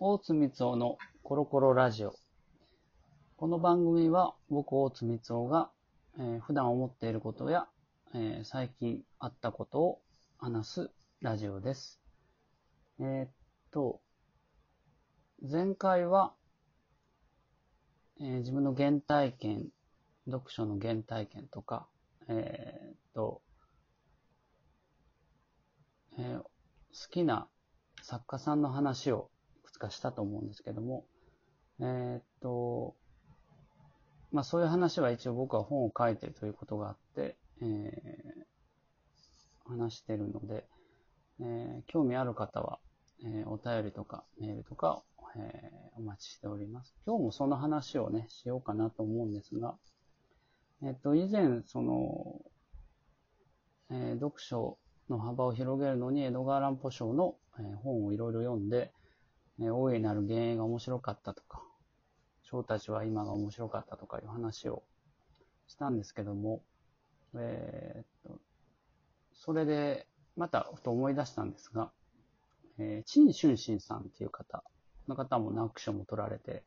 [0.00, 2.14] 大津光夫のコロコロラジオ。
[3.36, 5.72] この番組は僕大津光夫が、
[6.20, 7.66] えー普段思っていることや、
[8.14, 10.00] えー最近あったことを
[10.38, 10.90] 話す
[11.20, 11.98] ラジオです。
[13.00, 13.30] えーっ
[13.72, 14.00] と、
[15.42, 16.32] 前回は、
[18.20, 19.66] えー自分の原体験、
[20.26, 21.88] 読書の原体験とか、
[22.28, 23.42] えっと、
[26.20, 26.50] え好
[27.10, 27.48] きな
[28.00, 29.28] 作家さんの話を
[29.78, 31.04] つかしたと思うんですけども、
[31.80, 32.96] えーっと、
[34.32, 38.48] まあそういう話は一応僕は本を書いてるということがあって、えー
[39.70, 40.66] 話してるので、
[41.40, 42.78] えー興味ある方は、
[43.22, 45.02] えーお便りとかメールとか、
[45.36, 46.94] えーお待ちしております。
[47.06, 49.74] 今日もその話をね、しようかなと思うんですが、
[50.82, 52.40] えっと、以前、その、
[53.90, 54.78] えー読書
[55.10, 58.90] の幅を広げるのに江戸川乱歩賞の、えー本をいろいろ読んで、
[59.60, 61.62] えー大いなる幻影が面白かったとか、
[62.42, 64.82] 章たちは今が面白かったとかいう話を
[65.66, 66.62] したんですけども、
[67.34, 68.40] えーっと、
[69.34, 71.90] それで、またふと思い出したんですが、
[72.78, 74.62] えー、陳春心さんっていう方、こ
[75.08, 76.62] の方も直木賞も取られて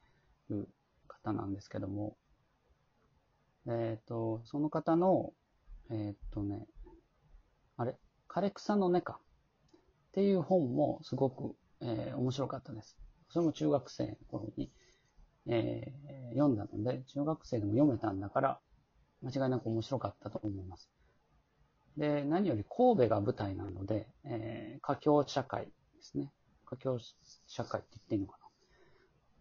[0.50, 0.68] る
[1.08, 2.18] 方なんですけども、
[3.68, 5.32] えーっと、その方の、
[5.90, 6.68] えーっとね、
[7.78, 7.96] あれ？
[8.28, 9.20] 枯れ草の根か？
[9.74, 12.98] っていう本もすごく、えー面白かったです。
[13.30, 14.72] それも中学生の頃に、
[15.48, 18.60] えー読んだので、中学生でも読めたんだから、
[19.22, 20.90] 間違いなく面白かったと思います。
[21.98, 25.72] で、何より神戸が舞台なので、えー、華僑社会で
[26.02, 26.32] すね。
[26.66, 27.00] 華僑
[27.48, 28.38] 社会って言っていいのか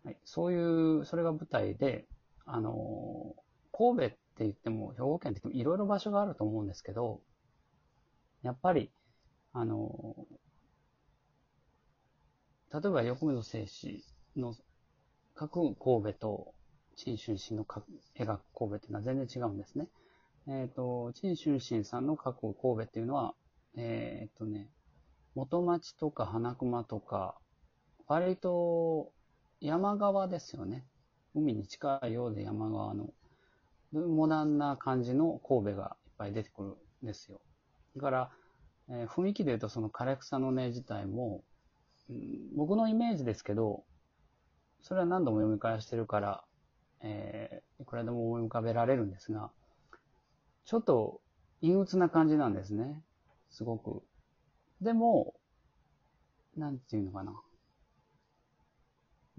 [0.04, 0.10] な。
[0.10, 2.06] はい、そういう、それが舞台で、
[2.46, 3.40] あのー
[3.72, 7.22] 神戸って言っても、兵庫県って言ってもいろいろ場所があると思うんですけど、
[8.42, 8.90] やっぱり、
[9.52, 10.49] あのー
[12.72, 14.04] 例えば横溝正史
[14.36, 14.54] の
[15.34, 16.54] 描く神戸と、
[16.96, 19.88] 陳春心の描く神戸っていうのは全然違うんですね。
[20.46, 23.34] えっ、と、陳春心さんの描く神戸っていうのは、
[23.76, 24.68] えっ、とね、
[25.34, 27.36] 元町とか花熊とか、
[28.06, 29.12] 割と
[29.60, 30.84] 山側ですよね。
[31.34, 33.10] 海に近いようで山側の、
[33.92, 36.68] モダンな感じの神戸がいっぱい出てくる
[37.02, 37.40] んですよ。
[37.96, 38.30] だから、
[38.88, 41.42] えー雰囲気で言うとその枯れ草の根自体も、
[42.54, 43.84] 僕のイメージですけど、
[44.82, 46.44] それは何度も読み返してるから、
[47.02, 49.50] えーいくらでも思い浮かべられるんですが、
[50.66, 51.20] ちょっと
[51.62, 53.02] 陰鬱な感じなんですね。
[53.50, 54.02] すごく。
[54.82, 55.34] でも、
[56.56, 57.32] なんていうのかな。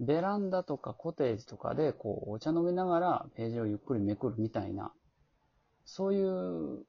[0.00, 4.92] ベランダとかコテージとかで、こう、お茶飲みながらページをゆっくりめくるみたいな、
[5.84, 6.84] そういう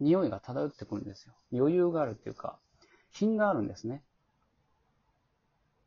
[0.00, 1.34] 匂いが漂ってくるんですよ。
[1.52, 2.58] 余裕があるっていうか、
[3.10, 4.02] 品があるんですね。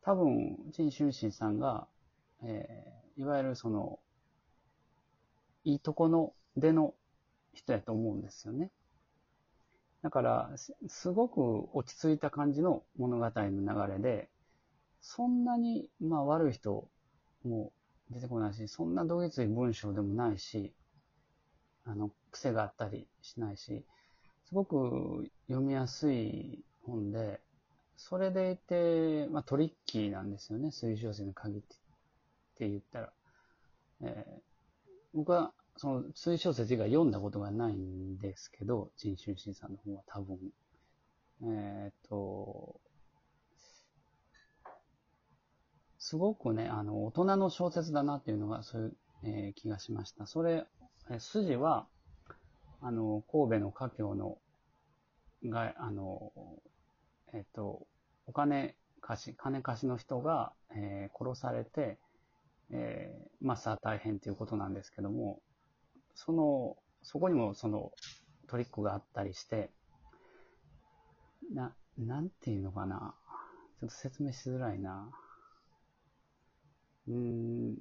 [0.02, 1.88] 多分、陳春心さんが、
[2.42, 4.00] えーいわゆるその、
[5.64, 6.94] いいとこの出の
[7.52, 8.70] 人やと思うんですよね。
[10.02, 10.50] だから、
[10.86, 14.28] すごく落ち着いた感じの物語の流れで、
[15.00, 16.88] そんなに、まあ悪い人
[17.44, 17.72] も
[18.10, 20.74] 出てこないし、そんなどぎつい文章でもないし、
[21.84, 23.84] あの、癖があったりしないし、
[24.46, 27.40] すごく読みやすい本で、
[28.04, 31.78] それでいて、まあトリッキーなんですよね、推小説に限ってっ
[32.58, 33.12] て言ったら。
[34.02, 34.52] えー
[35.14, 40.38] 僕は、その、推小説以外読んだことがないんですけど、陳春心さんの本は多分。
[41.42, 42.80] えーっと、
[45.98, 50.26] すごくね、あの、大人の小説だなっていうのが、そういう、えー気がしました。
[50.26, 50.64] それ、
[51.10, 51.86] えー筋は、
[52.80, 54.38] あの、神戸の華僑の、
[55.44, 56.32] が、あの、
[57.34, 57.86] えっ、と、
[58.26, 61.98] お金貸し、金貸しの人が、えー殺されて、
[62.70, 65.40] えーまあさあ大変ということなんですけども、
[66.14, 67.92] その、そこにもその
[68.48, 69.70] トリックがあったりして、
[71.54, 73.14] な、なんていうのかな。
[73.80, 75.10] ちょっと説明しづらいな。
[77.08, 77.76] うん、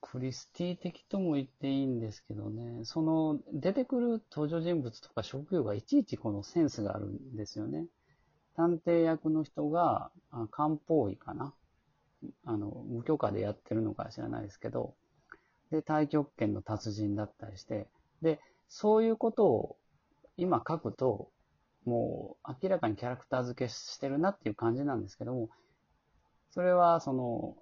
[0.00, 7.86] クリスティ的とも言っていいんですけどね、その出てくる登場人物とか職業がいちいちこのセンスがあるんですよね。
[8.56, 11.52] 探偵役の人が、あ漢方医かな？
[12.44, 14.94] あの、無許可でやってるのか知らないですけど、
[15.70, 17.88] で、太極拳の達人だったりして、
[18.22, 19.76] で、そういうことを
[20.36, 21.28] 今書くと、
[21.84, 25.50] もう明らかにキャラクター付けしてるなっていう感じなんですけども、
[26.50, 27.56] それはその、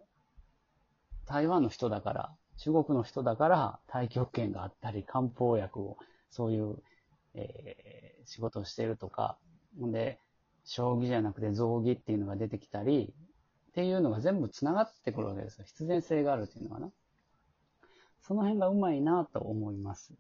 [1.27, 5.97] 台湾の人だから、中国の人だから太極拳があったり、漢方薬を、
[6.31, 6.77] そういう、
[7.35, 9.37] えー仕事をしてるとか、
[9.79, 10.19] ほんで、
[10.65, 13.13] 将棋じゃなくて象棋っていうのが出てきたり、
[13.71, 15.65] っていうのが全部繋がってくるわけですよ。
[15.67, 16.91] 必然性があるっていうのかな。
[18.23, 20.15] その辺がうまいなと思います。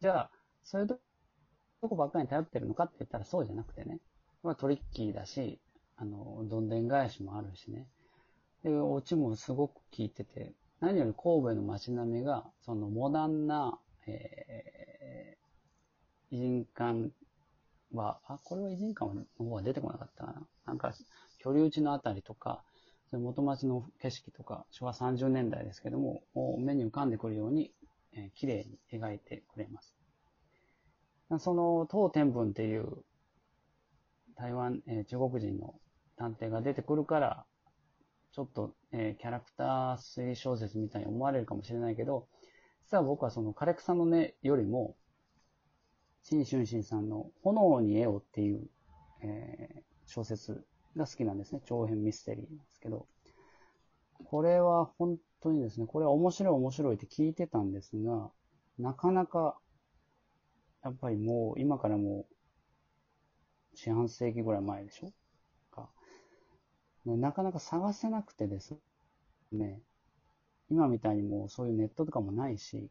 [0.00, 0.30] じゃあ、
[0.64, 0.98] そういうと
[1.88, 4.00] こばっかりに頼ってるのかって言ったらそうじゃなくてね。
[4.42, 5.60] これはトリッキーだし、
[5.96, 7.86] あの、どんでん返しもあるしね。
[8.64, 17.10] で、オチもすごく効いてて、何より神戸の街並みが、そのモダンな、えー、人館
[17.92, 20.46] は、あ、これは偉人館の方は出てこなかったかな。
[20.66, 20.92] なんか、
[21.38, 22.62] 居留地のあたりとか、
[23.12, 26.22] 元町の景色とか、昭和30年代ですけども、
[26.58, 27.72] 目に浮かんでくるように、
[28.14, 29.94] えー、綺麗に描いてくれます。
[31.38, 33.04] その、当天文っていう
[34.36, 35.74] 台湾、えー、中国人の
[36.16, 37.44] 探偵が出てくるから、
[38.32, 42.28] ちょっと、えー、キャラクター推理小説みたいに思われるかもしれないけど、
[42.86, 44.96] 実は僕はその枯草の根よりも、
[46.24, 48.68] 陳春心さんの炎に絵をっていう、
[49.22, 50.64] えー、小説
[50.96, 51.60] が好きなんですね。
[51.64, 53.06] 長編ミステリーなんですけど。
[54.24, 58.30] これは本当にですね、これは面白い面白いって聞いてたんですが、
[58.78, 59.58] なかなか、
[60.84, 62.34] やっぱりもう今からもう
[63.74, 65.12] 四半世紀ぐらい前でしょ？
[65.70, 65.90] か。
[67.04, 68.78] なかなか探せなくてです
[69.50, 69.80] ね、
[70.70, 72.90] 今みたいにもうそういうネットとかもないし、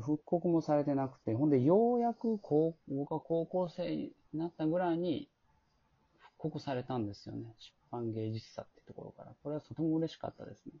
[0.00, 5.28] 復刻もされてなくて、ほんでようやく高僕が高校生になったぐらいに
[6.18, 7.54] 復刻されたんですよね。
[7.58, 9.32] 出版芸術祭ってところから。
[9.42, 10.72] これはとても嬉しかったですね。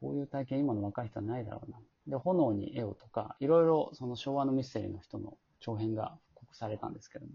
[0.00, 1.78] こういう体験今の若い人はないだろうな。
[2.06, 7.32] で、炎に絵をとか、いろいろその昭和のミステリーの人の長編が復刻されたんですけども。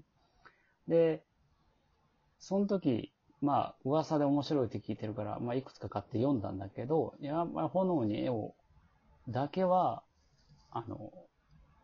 [0.88, 1.24] で、
[2.40, 3.12] その時、
[3.42, 8.54] まあ、噂で面白いって聞いてるから、まあ、いくつか買って読んだんだけど、やっぱり炎に絵を、
[9.30, 10.04] だけは、
[10.72, 11.12] あの、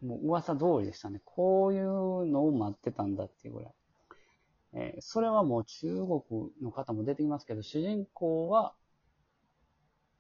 [0.02, 1.22] もう噂通りでしたね。
[1.26, 1.86] こういう
[2.26, 3.74] のを待ってたんだっていうぐらい。
[4.74, 6.22] えー、それはもう中国
[6.62, 8.74] の方も出てきますけど、主人公は、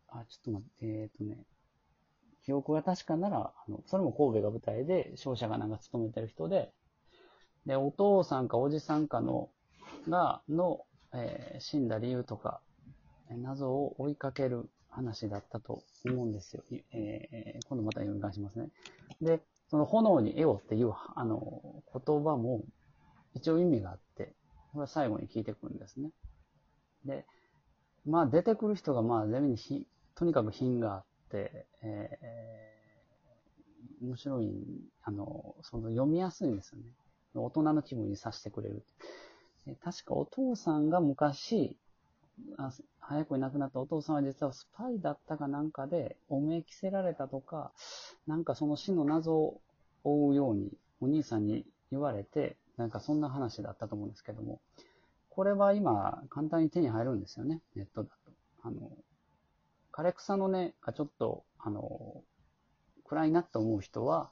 [0.08, 1.46] あ、ちょっと待って、えっ、ー、とね、
[2.46, 6.72] 記憶が確かなら、あの、それも神戸が舞台で、商社がなんか勤めてる人で、
[7.66, 9.50] で、お父さんかおじさんかの、
[10.08, 12.62] が、の、えー、死んだ理由とか、
[13.30, 16.63] 謎を追いかける話だったと思うんですよ。
[16.92, 18.69] えー、今度また読み返しますね。
[19.21, 22.63] で、その炎に絵をっていう、あの、言葉も、
[23.33, 24.33] 一応意味があって、
[24.71, 26.12] これは最後に聞いてくるんですね。
[27.03, 27.25] で、
[28.06, 34.51] まあ出てくる人がまあ全部にひ、とにかく品があって、えー、面白い、
[35.03, 36.86] あの、その読みやすいんですよね。
[37.33, 38.86] 大人の気分にさせてくれる。
[39.83, 41.77] 確かお父さんが昔、
[42.58, 47.72] あ早くいなくなったお父さんは実はスパイだったかなんかで、おめえ着せられたとか、
[48.28, 49.62] なんかその死の謎を
[50.04, 50.72] 追うように、
[51.02, 54.60] お兄さんに言われて、なんかそんな話だったと思うんですけども、
[55.30, 58.32] これは今、簡単に手に入るんですよね、ネットだと。
[58.64, 58.92] あの、
[59.92, 62.24] 枯草の根がちょっと、あの、
[63.06, 64.31] 暗いなと思う人は、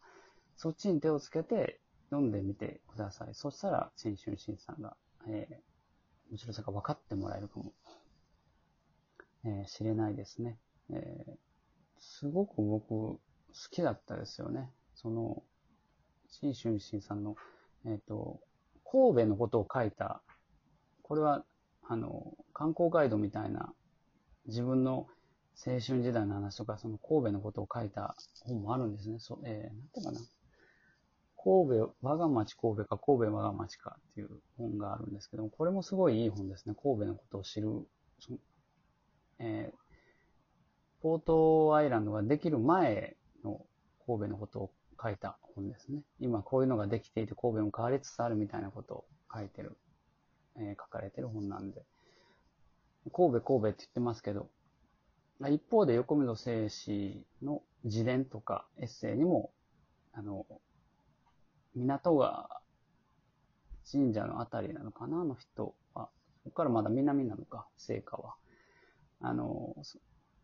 [0.58, 1.80] そっちに手をつけて
[2.10, 3.34] 読んでみてください。
[3.34, 4.96] そしたら、新春新さんが、
[5.28, 7.74] えー、面白さが分かってもらえるかも、
[9.46, 10.58] えー、知れないですね。
[10.92, 11.34] えー、
[12.00, 13.20] すごく僕、好
[13.72, 14.72] きだったですよね。
[14.96, 15.44] その、
[16.28, 17.36] 新春新さんの
[17.86, 18.40] えっ、と、
[18.90, 20.22] 神戸のことを書いた、
[21.02, 21.44] これは、
[21.84, 23.74] あの、観光ガイドみたいな、
[24.46, 25.08] 自分の
[25.66, 28.16] 青春時代の話とか、その神戸のことを書いた
[28.46, 29.20] 本もあるんですね。
[29.20, 30.20] そえー、なんていうかな。
[31.36, 36.76] 神戸、我が町神戸か神戸我が町かっていう本があるんですけども、これもすごいいい本ですね。
[36.82, 37.86] 神戸のことを知る。
[39.40, 43.66] えー、ポートアイランドができる前の
[44.06, 44.72] 神戸のことを
[45.02, 46.02] 書いた本ですね。
[46.20, 49.78] 今こういうのができていて神戸も変わりつつあるみたいなことを書いてる、
[50.58, 51.84] えー、書かれてる本なんで。
[53.12, 54.50] 神戸神戸って言ってますけど、
[55.50, 59.52] 一方で横溝正史の自伝とかエッセイにも、
[60.14, 60.46] あの、
[61.76, 62.62] 港川
[63.90, 66.10] 神社のあたりなのかな、あの人は。
[66.44, 68.36] ここからまだ南なのか、聖火は。
[69.24, 69.74] あの、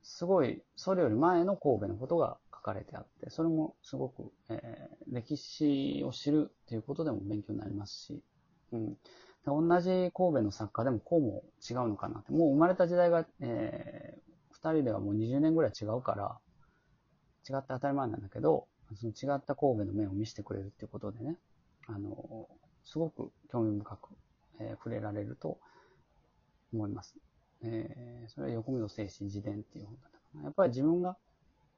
[0.01, 8.24] すごい、それより前の神戸のことが書かれてあって、それもすごく、えー、歴史を知るということでも勉強になりますし、
[8.71, 8.98] うん。
[9.45, 12.31] 同じ神戸の作家でもこうも違うのかなって。
[12.31, 14.21] もう生まれた時代が、えー、
[14.51, 16.38] 二人ではもう20年ぐらい違うから、
[17.50, 21.36] 違って当たり前なんだけど、その違った神戸の面を見せてくれるっていうことでね、
[21.88, 22.48] あの、
[22.86, 24.09] すごく興味深く、
[24.62, 25.59] えー、触れられると
[26.74, 27.15] 思います。
[27.63, 30.43] えー、それは横溝精神自伝っていう本だったかな。
[30.43, 31.17] やっぱり自分が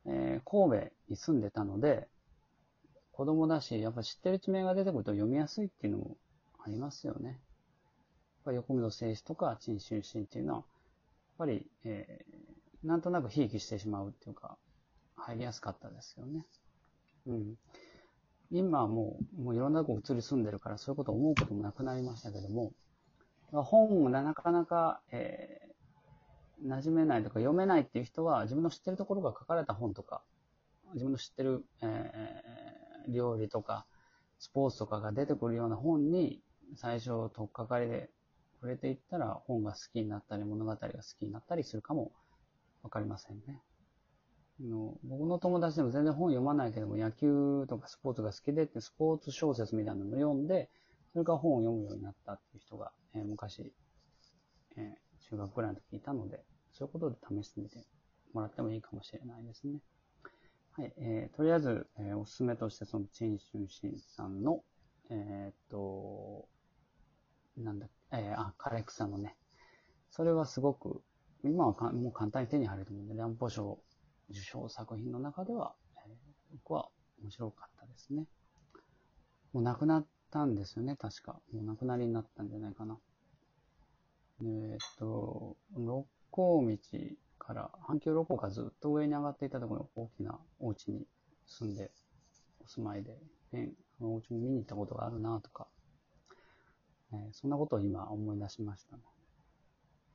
[0.05, 2.07] えー、神戸に住んでたので、
[3.11, 6.17] 子供だし、やっぱ知ってる地名が出てくると読みやすいっていうのも
[6.63, 7.29] ありますよね。
[7.29, 7.37] やっ
[8.45, 10.65] ぱ横溝静止とか陳春心っていうのは、やっ
[11.37, 14.57] ぱり、えー、なんとなくひいきしてしまうっていうか、
[15.15, 16.45] 入りやすかったですよね。
[17.27, 17.55] うん。
[18.49, 22.73] 今はもう、もういろんなとこ移り住んでるから、そういうこと思うこともなくなりましたけども、
[23.51, 25.60] 本がなかなか、え、
[26.65, 30.23] 馴染めないとか読めないっていう人は、自分の知ってるところが書かれた本とか、
[30.93, 33.85] 自分の知ってる、えー、料理とか、
[34.39, 36.41] スポーツとかが出てくるような本に、
[36.75, 38.09] 最初、とっかかりで
[38.55, 40.87] 触れていったら、本が好きになったり、物語が好
[41.19, 42.11] きになったりするかも
[42.83, 43.61] わかりませんね。
[44.59, 50.69] の僕の友達でも全然本読まないけども、野球とかスポーツが好きでって、スポーツ小説みたいなのを読んで、
[51.13, 53.73] それから本を読むようになったっていう人が、えー、昔、
[54.77, 57.85] えー、中学ぐらいの時いたので、そういうことで試してみて
[58.33, 59.79] もらってもいいかもしれないですね。
[60.73, 64.63] はい、えー、とりあえず、えー、おすすめとして、その、陳春新さんの、
[65.09, 66.47] えー、っと、
[67.57, 69.35] なんだ、えー、あ、枯れ草のね、
[70.11, 71.01] それはすごく、
[71.43, 73.79] 今はかもう簡単に手に入ると思うんで、乱歩賞
[74.29, 75.75] 受賞作品の中では、
[76.07, 76.15] えー、
[76.53, 76.87] 僕は
[77.21, 78.25] 面白かったですね。
[79.51, 81.41] もう亡くなったんですよね、確か。
[81.51, 82.97] もう亡くなりになったんじゃないかな。
[84.41, 85.57] えー、っと、
[86.31, 91.05] 六甲道から、阪急六甲がずっと上に上がっていたところの大きなお家に
[91.47, 91.91] 住んで、
[92.63, 93.17] お住まいで、
[93.51, 95.67] ね、そのお家も見に行ったことがあるなとか、
[97.13, 99.03] えー、そんなことを今思い出しましたね。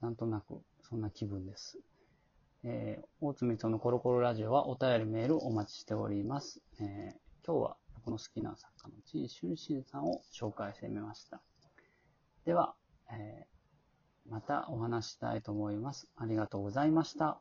[0.00, 1.78] なんとなく、そんな気分です。
[2.64, 6.61] えー、大津光のコロコロラジオはお便りメールお待ちしております。
[6.80, 11.42] えー、今日はこの好きな作家の陳春心さんを紹介してみました。
[12.44, 12.75] では、
[13.12, 13.56] えー、
[14.28, 16.09] またお話したいと思います。
[16.16, 17.40] ありがとうございました。